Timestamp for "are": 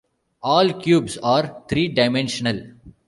1.19-1.61